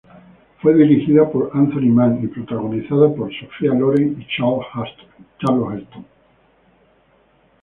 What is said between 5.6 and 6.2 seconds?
Heston.